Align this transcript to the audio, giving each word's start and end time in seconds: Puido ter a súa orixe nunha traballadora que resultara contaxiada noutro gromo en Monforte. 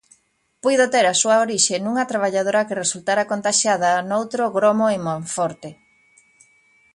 Puido 0.63 0.85
ter 0.93 1.05
a 1.07 1.15
súa 1.21 1.35
orixe 1.45 1.75
nunha 1.83 2.07
traballadora 2.11 2.65
que 2.67 2.79
resultara 2.83 3.29
contaxiada 3.31 4.05
noutro 4.09 4.43
gromo 4.55 4.85
en 4.95 4.99
Monforte. 5.07 5.69